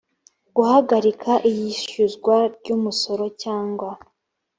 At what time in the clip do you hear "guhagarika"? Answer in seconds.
0.55-1.31